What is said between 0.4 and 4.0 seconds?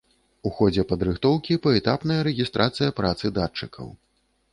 У ходзе падрыхтоўкі паэтапная рэгістрацыя працы датчыкаў.